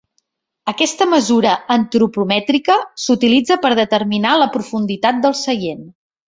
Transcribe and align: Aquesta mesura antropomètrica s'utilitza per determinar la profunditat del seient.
Aquesta 0.71 1.05
mesura 1.09 1.51
antropomètrica 1.75 2.77
s'utilitza 3.03 3.59
per 3.67 3.71
determinar 3.81 4.33
la 4.45 4.49
profunditat 4.57 5.23
del 5.29 5.39
seient. 5.43 5.87